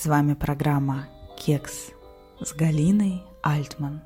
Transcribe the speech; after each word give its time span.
С 0.00 0.06
вами 0.06 0.34
программа 0.34 1.08
«Кекс» 1.36 1.90
с 2.40 2.54
Галиной 2.54 3.20
Альтман. 3.42 4.00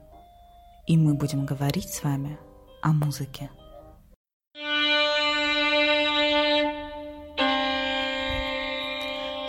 И 0.86 0.96
мы 0.96 1.12
будем 1.12 1.44
говорить 1.44 1.90
с 1.90 2.02
вами 2.02 2.38
о 2.80 2.94
музыке. 2.94 3.50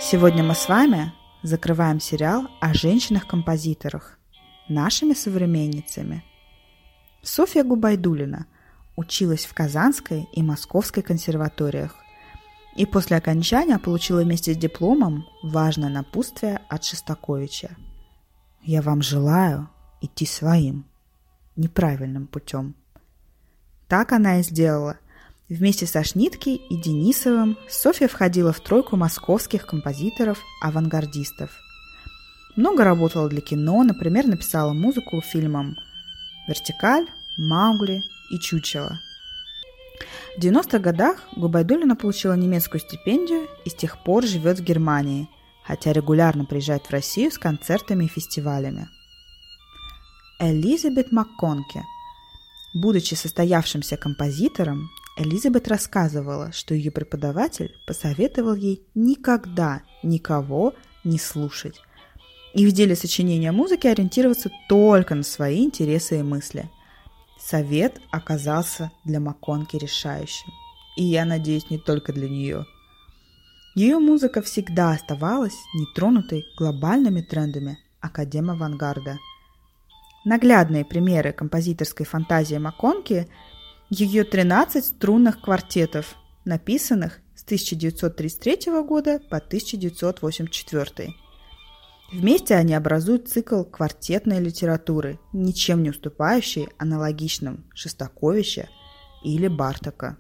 Сегодня 0.02 0.44
мы 0.44 0.54
с 0.54 0.68
вами 0.68 1.14
закрываем 1.44 2.02
сериал 2.02 2.50
о 2.60 2.74
женщинах-композиторах, 2.74 4.20
нашими 4.68 5.14
современницами. 5.14 6.26
Софья 7.22 7.64
Губайдулина 7.64 8.48
училась 8.98 9.46
в 9.46 9.54
Казанской 9.54 10.28
и 10.34 10.44
Московской 10.44 11.04
консерваториях 11.04 12.03
и 12.76 12.86
после 12.86 13.18
окончания 13.18 13.78
получила 13.78 14.22
вместе 14.22 14.54
с 14.54 14.58
дипломом 14.58 15.26
важное 15.44 15.90
напутствие 15.90 16.62
от 16.70 16.84
Шестаковича. 16.84 17.76
«Я 18.64 18.82
вам 18.82 19.02
желаю 19.02 19.70
идти 20.02 20.26
своим, 20.26 20.86
неправильным 21.56 22.28
путем». 22.28 22.76
Так 23.88 24.12
она 24.12 24.40
и 24.40 24.44
сделала. 24.44 24.98
Вместе 25.50 25.86
со 25.86 26.04
Шнитки 26.04 26.50
и 26.50 26.82
Денисовым 26.82 27.58
Софья 27.70 28.08
входила 28.08 28.54
в 28.54 28.60
тройку 28.60 28.96
московских 28.96 29.68
композиторов-авангардистов. 29.68 31.52
Много 32.56 32.84
работала 32.84 33.30
для 33.30 33.42
кино, 33.42 33.84
например, 33.84 34.26
написала 34.26 34.74
музыку 34.74 35.22
фильмам 35.22 35.76
«Вертикаль», 36.48 37.08
«Маугли» 37.38 38.02
и 38.32 38.40
«Чучело», 38.40 39.00
в 40.36 40.40
90-х 40.40 40.80
годах 40.80 41.18
Губайдулина 41.36 41.96
получила 41.96 42.34
немецкую 42.34 42.82
стипендию 42.82 43.48
и 43.66 43.70
с 43.70 43.76
тех 43.76 44.04
пор 44.04 44.26
живет 44.26 44.60
в 44.60 44.64
Германии, 44.64 45.30
хотя 45.64 45.94
регулярно 45.94 46.46
приезжает 46.46 46.86
в 46.86 46.92
Россию 46.92 47.32
с 47.32 47.38
концертами 47.38 48.06
и 48.06 48.10
фестивалями. 48.10 48.90
Элизабет 50.40 51.12
МакКонке. 51.12 51.84
Будучи 52.74 53.14
состоявшимся 53.14 53.96
композитором, 53.96 54.90
Элизабет 55.18 55.68
рассказывала, 55.68 56.52
что 56.52 56.74
ее 56.74 56.90
преподаватель 56.90 57.76
посоветовал 57.86 58.56
ей 58.56 58.82
никогда 58.96 59.84
никого 60.02 60.74
не 61.04 61.20
слушать 61.20 61.80
и 62.56 62.68
в 62.68 62.72
деле 62.72 62.96
сочинения 62.96 63.52
музыки 63.52 63.88
ориентироваться 63.88 64.52
только 64.70 65.16
на 65.16 65.24
свои 65.24 65.64
интересы 65.64 66.20
и 66.20 66.24
мысли– 66.24 66.70
Совет 67.46 68.00
оказался 68.10 68.92
для 69.04 69.20
Маконки 69.20 69.76
решающим. 69.76 70.52
И 70.96 71.04
я 71.04 71.26
надеюсь, 71.26 71.70
не 71.70 71.78
только 71.78 72.14
для 72.14 72.30
нее. 72.30 72.66
Ее 73.76 74.00
музыка 74.00 74.42
всегда 74.42 74.92
оставалась 74.92 75.58
нетронутой 75.74 76.46
глобальными 76.58 77.22
трендами 77.22 77.80
академа 78.00 78.54
авангарда. 78.54 79.18
Наглядные 80.24 80.86
примеры 80.86 81.34
композиторской 81.34 82.06
фантазии 82.06 82.58
Маконки– 82.58 83.28
ее 83.90 84.24
13 84.24 84.86
струнных 84.86 85.42
квартетов, 85.42 86.16
написанных 86.46 87.20
с 87.36 87.44
1933 87.44 88.72
года 88.88 89.20
по 89.30 89.38
1984 89.38 91.14
Вместе 92.14 92.54
они 92.54 92.76
образуют 92.76 93.28
цикл 93.28 93.64
квартетной 93.64 94.40
литературы, 94.40 95.20
ничем 95.34 95.82
не 95.82 95.90
уступающий 95.90 96.70
аналогичным 96.78 97.66
Шестаковича 97.74 98.70
или 99.24 99.48
Бартака. 99.48 100.18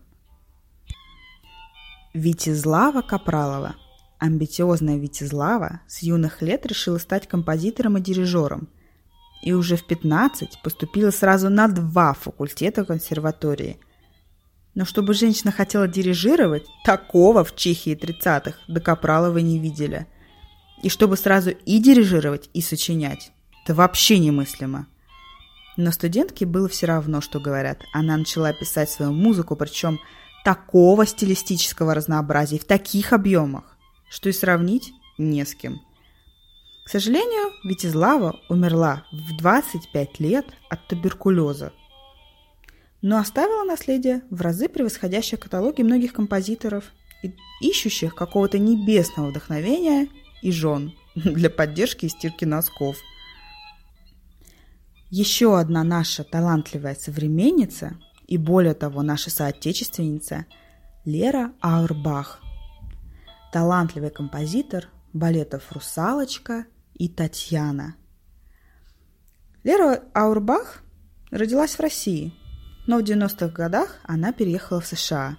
Витизлава 2.16 3.03
Капралова. 3.03 3.75
Амбициозная 4.17 4.97
Витизлава 4.97 5.81
с 5.88 6.02
юных 6.02 6.41
лет 6.41 6.66
решила 6.66 6.97
стать 6.97 7.27
композитором 7.27 7.97
и 7.97 8.02
дирижером. 8.02 8.69
И 9.44 9.53
уже 9.53 9.75
в 9.75 9.86
15 9.86 10.64
поступила 10.64 11.11
сразу 11.11 11.49
на 11.49 11.67
два 11.67 12.14
факультета 12.14 12.86
консерватории. 12.86 13.80
Но 14.73 14.86
чтобы 14.86 15.14
женщина 15.14 15.52
хотела 15.52 15.87
дирижировать, 15.87 16.65
такого 16.86 17.43
в 17.43 17.55
Чехии 17.55 17.95
30-х 17.95 18.58
до 18.67 18.81
Капраловой 18.81 19.43
не 19.43 19.60
видели– 19.60 20.08
и 20.83 20.89
чтобы 20.89 21.17
сразу 21.17 21.52
и 21.52 21.80
дирижировать, 21.80 22.49
и 22.54 22.61
сочинять. 22.61 23.32
Это 23.64 23.73
вообще 23.73 24.20
немыслимо. 24.20 24.88
Но 25.77 25.92
студентке 25.92 26.45
было 26.45 26.67
все 26.67 26.86
равно, 26.86 27.21
что 27.21 27.39
говорят. 27.39 27.80
Она 27.94 28.17
начала 28.17 28.54
писать 28.54 28.92
свою 28.92 29.14
музыку, 29.14 29.55
причем 29.55 29.99
такого 30.43 31.08
стилистического 31.08 31.95
разнообразия, 31.95 32.60
в 32.60 32.66
таких 32.66 33.14
объемах, 33.14 33.77
что 34.10 34.30
и 34.30 34.33
сравнить 34.33 34.92
не 35.17 35.45
с 35.45 35.55
кем. 35.55 35.82
К 36.86 36.89
сожалению, 36.89 37.52
Витизлава 37.64 38.36
умерла 38.49 39.05
в 39.14 39.38
25 39.38 40.20
лет 40.20 40.45
от 40.70 40.86
туберкулеза, 40.88 41.72
но 43.02 43.17
оставила 43.17 43.64
наследие 43.64 44.23
в 44.30 44.42
разы 44.42 44.67
превосходящее 44.67 45.38
каталоги 45.38 45.82
многих 45.82 46.11
композиторов, 46.11 46.83
ищущих 47.61 48.16
какого-то 48.16 48.60
небесного 48.60 49.30
вдохновения 49.30 50.10
и 50.43 50.52
жен 50.52 50.93
для 51.15 51.49
поддержки 51.49 52.05
и 52.05 52.09
стирки 52.09 52.45
носков. 52.45 52.98
Еще 55.09 55.58
одна 55.58 55.83
наша 55.83 56.23
талантливая 56.23 56.95
современница 56.95 57.98
и 58.27 58.37
более 58.37 58.73
того 58.73 59.02
наша 59.02 59.30
соотечественница 59.30 60.45
Лера 61.05 61.54
Аурбах. 61.61 62.42
Талантливый 63.52 64.09
композитор 64.09 64.87
балетов 65.14 65.71
«Русалочка» 65.71 66.65
и 66.95 67.08
«Татьяна». 67.08 67.95
Лера 69.64 70.04
Аурбах 70.14 70.81
родилась 71.30 71.75
в 71.75 71.80
России, 71.80 72.33
но 72.87 72.98
в 72.98 73.04
90-х 73.04 73.49
годах 73.49 73.99
она 74.04 74.33
переехала 74.33 74.81
в 74.81 74.87
США. 74.87 75.37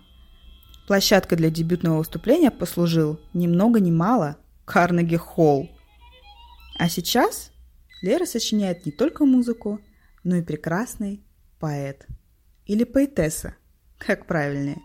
Площадкой 0.86 1.36
для 1.36 1.50
дебютного 1.50 1.98
выступления 1.98 2.50
послужил 2.50 3.18
ни 3.32 3.46
много 3.46 3.80
ни 3.80 3.90
мало 3.90 4.36
Карнеги 4.64 5.16
Холл. 5.16 5.68
А 6.78 6.88
сейчас 6.88 7.52
Лера 8.02 8.26
сочиняет 8.26 8.86
не 8.86 8.92
только 8.92 9.24
музыку, 9.24 9.80
но 10.24 10.36
и 10.36 10.42
прекрасный 10.42 11.22
поэт. 11.58 12.06
Или 12.66 12.84
поэтесса, 12.84 13.54
как 13.98 14.26
правильнее. 14.26 14.80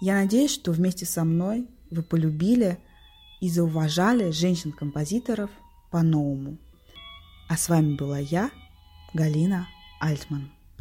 Я 0.00 0.14
надеюсь, 0.14 0.52
что 0.52 0.72
вместе 0.72 1.06
со 1.06 1.24
мной 1.24 1.68
вы 1.90 2.02
полюбили 2.02 2.78
и 3.40 3.48
зауважали 3.48 4.30
женщин-композиторов 4.30 5.50
по-новому. 5.90 6.58
А 7.48 7.56
с 7.56 7.68
вами 7.68 7.96
была 7.96 8.18
я, 8.18 8.50
Галина 9.14 9.68
Альтман. 10.00 10.50